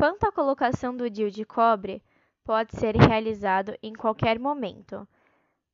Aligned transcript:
Quanto 0.00 0.24
à 0.24 0.32
colocação 0.32 0.96
do 0.96 1.10
DIU 1.10 1.30
de 1.30 1.44
cobre, 1.44 2.02
pode 2.42 2.74
ser 2.74 2.96
realizado 2.96 3.76
em 3.82 3.92
qualquer 3.92 4.38
momento, 4.38 5.06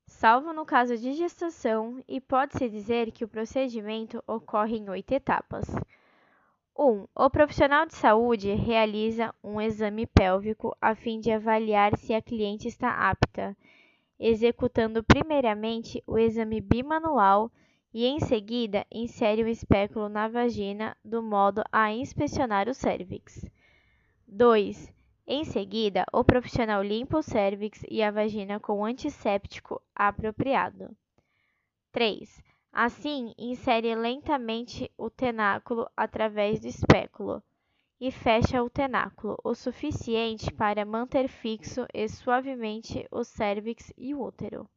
salvo 0.04 0.52
no 0.52 0.66
caso 0.66 0.98
de 0.98 1.12
gestação, 1.12 2.02
e 2.08 2.20
pode-se 2.20 2.68
dizer 2.68 3.12
que 3.12 3.24
o 3.24 3.28
procedimento 3.28 4.20
ocorre 4.26 4.78
em 4.78 4.90
oito 4.90 5.12
etapas. 5.12 5.72
1. 6.76 6.84
Um, 6.84 7.06
o 7.14 7.30
profissional 7.30 7.86
de 7.86 7.94
saúde 7.94 8.52
realiza 8.52 9.32
um 9.44 9.60
exame 9.60 10.08
pélvico 10.08 10.76
a 10.80 10.96
fim 10.96 11.20
de 11.20 11.30
avaliar 11.30 11.96
se 11.96 12.12
a 12.12 12.20
cliente 12.20 12.66
está 12.66 13.08
apta, 13.08 13.56
executando 14.18 15.04
primeiramente 15.04 16.02
o 16.04 16.18
exame 16.18 16.60
bimanual 16.60 17.48
e 17.94 18.04
em 18.04 18.18
seguida 18.18 18.84
insere 18.90 19.44
o 19.44 19.48
espéculo 19.48 20.08
na 20.08 20.26
vagina 20.26 20.96
do 21.04 21.22
modo 21.22 21.62
a 21.70 21.92
inspecionar 21.92 22.68
o 22.68 22.74
cérvix. 22.74 23.46
2. 24.38 24.92
Em 25.26 25.46
seguida, 25.46 26.04
o 26.12 26.22
profissional 26.22 26.82
limpa 26.82 27.16
o 27.16 27.22
cérvix 27.22 27.82
e 27.88 28.02
a 28.02 28.10
vagina 28.10 28.60
com 28.60 28.84
antisséptico 28.84 29.80
apropriado. 29.94 30.94
3. 31.90 32.42
Assim, 32.70 33.32
insere 33.38 33.94
lentamente 33.94 34.92
o 34.94 35.08
tenáculo 35.08 35.88
através 35.96 36.60
do 36.60 36.66
espéculo 36.66 37.42
e 37.98 38.10
fecha 38.10 38.62
o 38.62 38.68
tenáculo 38.68 39.38
o 39.42 39.54
suficiente 39.54 40.52
para 40.52 40.84
manter 40.84 41.28
fixo 41.28 41.86
e 41.94 42.06
suavemente 42.06 43.08
o 43.10 43.24
cérvix 43.24 43.90
e 43.96 44.14
o 44.14 44.22
útero. 44.22 44.68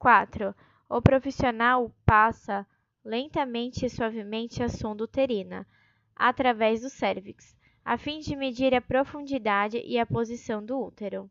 4. 0.00 0.52
O 0.88 1.00
profissional 1.00 1.94
passa 2.04 2.66
lentamente 3.04 3.86
e 3.86 3.88
suavemente 3.88 4.64
a 4.64 4.68
sonda 4.68 5.04
uterina 5.04 5.64
através 6.16 6.80
do 6.80 6.90
cérvix, 6.90 7.56
a 7.84 7.98
fim 7.98 8.20
de 8.20 8.36
medir 8.36 8.74
a 8.74 8.80
profundidade 8.80 9.82
e 9.84 9.98
a 9.98 10.06
posição 10.06 10.64
do 10.64 10.78
útero. 10.78 11.30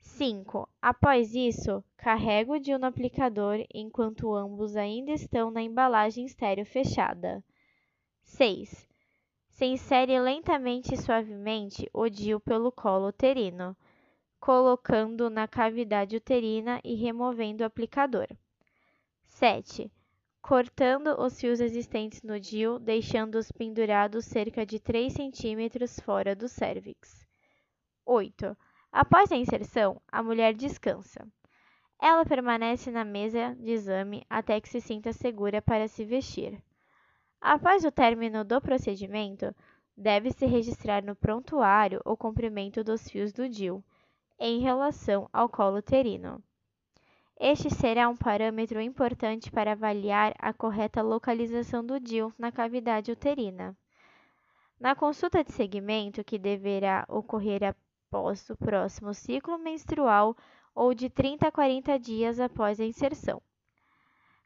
5. 0.00 0.68
Após 0.80 1.34
isso, 1.34 1.82
carrega 1.96 2.52
o 2.52 2.58
DIU 2.58 2.78
no 2.78 2.86
aplicador 2.86 3.64
enquanto 3.72 4.34
ambos 4.34 4.76
ainda 4.76 5.12
estão 5.12 5.50
na 5.50 5.62
embalagem 5.62 6.24
estéreo 6.24 6.66
fechada. 6.66 7.42
6. 8.24 8.88
Se 9.48 9.64
insere 9.64 10.18
lentamente 10.18 10.94
e 10.94 10.96
suavemente 10.96 11.88
o 11.92 12.08
DIU 12.08 12.40
pelo 12.40 12.72
colo 12.72 13.08
uterino, 13.08 13.76
colocando 14.40 15.30
na 15.30 15.46
cavidade 15.46 16.16
uterina 16.16 16.80
e 16.82 16.94
removendo 16.94 17.62
o 17.62 17.66
aplicador. 17.66 18.26
7. 19.24 19.90
Cortando 20.42 21.20
os 21.20 21.40
fios 21.40 21.60
existentes 21.60 22.20
no 22.22 22.38
DIU, 22.38 22.80
deixando-os 22.80 23.52
pendurados 23.52 24.24
cerca 24.24 24.66
de 24.66 24.80
3 24.80 25.14
cm 25.14 26.02
fora 26.02 26.34
do 26.34 26.48
cérvix. 26.48 27.24
8 28.04 28.56
Após 28.90 29.30
a 29.30 29.36
inserção, 29.36 30.02
a 30.10 30.20
mulher 30.20 30.52
descansa. 30.52 31.24
Ela 31.98 32.26
permanece 32.26 32.90
na 32.90 33.04
mesa 33.04 33.54
de 33.54 33.70
exame 33.70 34.26
até 34.28 34.60
que 34.60 34.68
se 34.68 34.80
sinta 34.80 35.12
segura 35.12 35.62
para 35.62 35.86
se 35.86 36.04
vestir. 36.04 36.60
Após 37.40 37.84
o 37.84 37.92
término 37.92 38.44
do 38.44 38.60
procedimento, 38.60 39.54
deve-se 39.96 40.44
registrar 40.44 41.04
no 41.04 41.14
prontuário 41.14 42.00
o 42.04 42.16
comprimento 42.16 42.82
dos 42.82 43.08
fios 43.08 43.32
do 43.32 43.48
DIU 43.48 43.82
em 44.40 44.58
relação 44.58 45.30
ao 45.32 45.48
colo 45.48 45.78
uterino. 45.78 46.42
Este 47.44 47.68
será 47.74 48.08
um 48.08 48.14
parâmetro 48.14 48.80
importante 48.80 49.50
para 49.50 49.72
avaliar 49.72 50.32
a 50.38 50.52
correta 50.52 51.02
localização 51.02 51.84
do 51.84 51.98
DIU 51.98 52.32
na 52.38 52.52
cavidade 52.52 53.10
uterina. 53.10 53.76
Na 54.78 54.94
consulta 54.94 55.42
de 55.42 55.50
segmento, 55.50 56.22
que 56.22 56.38
deverá 56.38 57.04
ocorrer 57.08 57.64
após 57.64 58.48
o 58.48 58.56
próximo 58.56 59.12
ciclo 59.12 59.58
menstrual 59.58 60.36
ou 60.72 60.94
de 60.94 61.10
30 61.10 61.48
a 61.48 61.50
40 61.50 61.98
dias 61.98 62.38
após 62.38 62.78
a 62.78 62.84
inserção. 62.84 63.42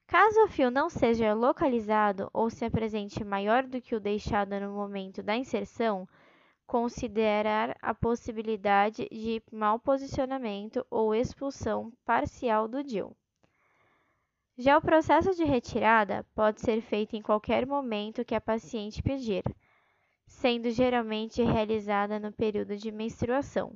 Caso 0.07 0.45
o 0.45 0.49
fio 0.49 0.71
não 0.71 0.89
seja 0.89 1.35
localizado 1.35 2.31
ou 2.33 2.49
se 2.49 2.65
apresente 2.65 3.23
maior 3.23 3.65
do 3.65 3.79
que 3.79 3.95
o 3.95 4.01
deixado 4.01 4.59
no 4.59 4.73
momento 4.73 5.23
da 5.23 5.37
inserção, 5.37 6.09
considerar 6.67 7.77
a 7.81 7.95
possibilidade 7.95 9.09
de 9.11 9.43
mau 9.53 9.79
posicionamento 9.79 10.85
ou 10.91 11.15
expulsão 11.15 11.93
parcial 12.05 12.67
do 12.67 12.83
DIU. 12.83 13.17
Já 14.59 14.79
o 14.79 14.83
processo 14.83 15.35
de 15.35 15.45
retirada 15.45 16.25
pode 16.35 16.61
ser 16.61 16.81
feito 16.81 17.15
em 17.15 17.23
qualquer 17.23 17.67
momento 17.67 18.25
que 18.25 18.35
a 18.35 18.41
paciente 18.41 19.03
pedir 19.03 19.45
sendo 20.27 20.71
geralmente 20.71 21.43
realizada 21.43 22.19
no 22.19 22.33
período 22.33 22.77
de 22.77 22.91
menstruação, 22.91 23.73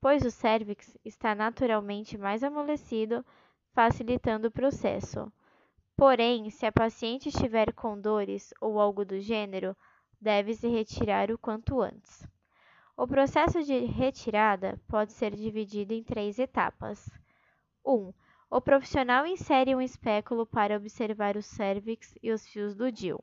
pois 0.00 0.24
o 0.24 0.30
cérvix 0.30 0.96
está 1.04 1.34
naturalmente 1.34 2.16
mais 2.16 2.42
amolecido, 2.42 3.24
facilitando 3.72 4.48
o 4.48 4.50
processo. 4.50 5.30
Porém, 5.96 6.50
se 6.50 6.64
a 6.66 6.72
paciente 6.72 7.28
estiver 7.28 7.72
com 7.72 8.00
dores 8.00 8.54
ou 8.60 8.80
algo 8.80 9.04
do 9.04 9.20
gênero, 9.20 9.76
deve-se 10.22 10.68
retirar 10.68 11.32
o 11.32 11.36
quanto 11.36 11.82
antes. 11.82 12.24
O 12.96 13.08
processo 13.08 13.62
de 13.64 13.76
retirada 13.80 14.80
pode 14.86 15.12
ser 15.12 15.34
dividido 15.34 15.92
em 15.92 16.04
três 16.04 16.38
etapas. 16.38 17.10
1. 17.84 17.92
Um, 17.92 18.14
o 18.48 18.60
profissional 18.60 19.26
insere 19.26 19.74
um 19.74 19.80
espéculo 19.80 20.46
para 20.46 20.76
observar 20.76 21.36
o 21.36 21.42
cérvix 21.42 22.14
e 22.22 22.30
os 22.30 22.46
fios 22.46 22.76
do 22.76 22.92
DIU. 22.92 23.18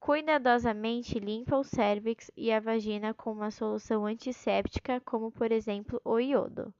Cuidadosamente 0.00 1.20
limpa 1.20 1.56
o 1.56 1.62
cérvix 1.62 2.28
e 2.36 2.50
a 2.50 2.58
vagina 2.58 3.14
com 3.14 3.30
uma 3.30 3.52
solução 3.52 4.04
antisséptica, 4.04 5.00
como 5.02 5.30
por 5.30 5.52
exemplo 5.52 6.00
o 6.04 6.18
iodo. 6.18 6.74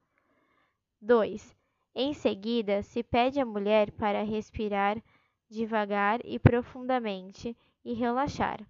2. 1.00 1.54
Em 1.94 2.12
seguida, 2.14 2.82
se 2.82 3.04
pede 3.04 3.38
à 3.38 3.44
mulher 3.46 3.92
para 3.92 4.24
respirar 4.24 5.00
devagar 5.48 6.20
e 6.24 6.38
profundamente 6.38 7.56
e 7.84 7.92
relaxar. 7.92 8.60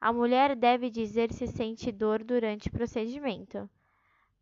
A 0.00 0.12
mulher 0.12 0.54
deve 0.54 0.90
dizer 0.90 1.32
se 1.32 1.46
sente 1.46 1.90
dor 1.90 2.22
durante 2.22 2.68
o 2.68 2.72
procedimento. 2.72 3.68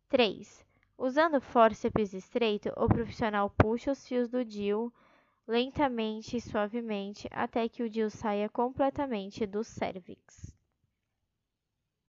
3. 0.09 0.65
Usando 0.97 1.41
fórceps 1.41 2.13
estreito, 2.13 2.69
o 2.77 2.87
profissional 2.87 3.49
puxa 3.49 3.91
os 3.91 4.07
fios 4.07 4.29
do 4.29 4.45
DIU 4.45 4.93
lentamente 5.47 6.37
e 6.37 6.41
suavemente 6.41 7.27
até 7.31 7.67
que 7.67 7.83
o 7.83 7.89
DIU 7.89 8.09
saia 8.09 8.49
completamente 8.49 9.45
do 9.45 9.63
cérvix. 9.63 10.54